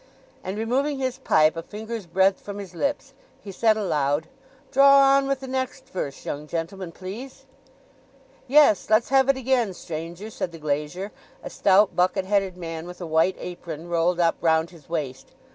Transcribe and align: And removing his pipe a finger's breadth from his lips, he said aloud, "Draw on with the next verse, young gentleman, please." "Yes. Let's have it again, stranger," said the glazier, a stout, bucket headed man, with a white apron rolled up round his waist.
And 0.43 0.57
removing 0.57 0.97
his 0.97 1.19
pipe 1.19 1.55
a 1.55 1.61
finger's 1.61 2.07
breadth 2.07 2.39
from 2.41 2.57
his 2.57 2.73
lips, 2.73 3.13
he 3.39 3.51
said 3.51 3.77
aloud, 3.77 4.27
"Draw 4.71 4.97
on 5.17 5.27
with 5.27 5.41
the 5.41 5.47
next 5.47 5.89
verse, 5.89 6.25
young 6.25 6.47
gentleman, 6.47 6.91
please." 6.91 7.45
"Yes. 8.47 8.89
Let's 8.89 9.09
have 9.09 9.29
it 9.29 9.37
again, 9.37 9.75
stranger," 9.75 10.31
said 10.31 10.51
the 10.51 10.57
glazier, 10.57 11.11
a 11.43 11.51
stout, 11.51 11.95
bucket 11.95 12.25
headed 12.25 12.57
man, 12.57 12.87
with 12.87 12.99
a 12.99 13.05
white 13.05 13.35
apron 13.37 13.89
rolled 13.89 14.19
up 14.19 14.37
round 14.41 14.71
his 14.71 14.89
waist. 14.89 15.33